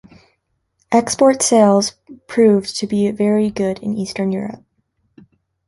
Export 0.91 1.43
sales 1.43 1.91
proved 2.25 2.75
to 2.79 2.87
be 2.87 3.11
very 3.11 3.51
good 3.51 3.77
in 3.83 3.93
Eastern 3.95 4.31
Europe. 4.31 4.63